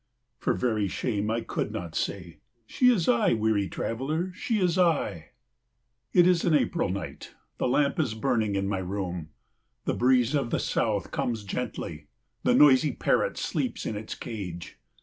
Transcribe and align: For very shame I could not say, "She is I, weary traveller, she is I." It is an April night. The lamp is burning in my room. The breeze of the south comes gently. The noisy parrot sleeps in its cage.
For 0.39 0.55
very 0.55 0.87
shame 0.87 1.29
I 1.29 1.41
could 1.41 1.71
not 1.71 1.93
say, 1.93 2.39
"She 2.65 2.89
is 2.89 3.07
I, 3.07 3.33
weary 3.33 3.69
traveller, 3.69 4.33
she 4.33 4.59
is 4.59 4.75
I." 4.75 5.29
It 6.11 6.25
is 6.25 6.43
an 6.43 6.55
April 6.55 6.89
night. 6.89 7.35
The 7.59 7.67
lamp 7.67 7.99
is 7.99 8.15
burning 8.15 8.55
in 8.55 8.67
my 8.67 8.79
room. 8.79 9.29
The 9.85 9.93
breeze 9.93 10.33
of 10.33 10.49
the 10.49 10.59
south 10.59 11.11
comes 11.11 11.43
gently. 11.43 12.07
The 12.41 12.55
noisy 12.55 12.93
parrot 12.93 13.37
sleeps 13.37 13.85
in 13.85 13.95
its 13.95 14.15
cage. 14.15 14.79